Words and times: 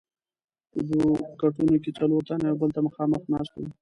په 0.71 0.79
دوو 0.87 1.09
کټونو 1.41 1.75
کې 1.83 1.89
څلور 1.99 2.21
تنه 2.27 2.45
یو 2.49 2.59
بل 2.61 2.69
ته 2.75 2.79
مخامخ 2.87 3.21
ناست 3.31 3.53
وو. 3.57 3.67